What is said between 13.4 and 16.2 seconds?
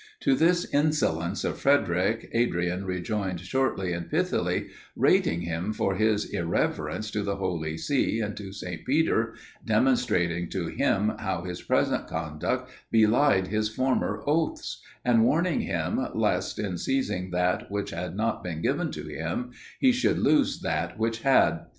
his former oaths, and warning him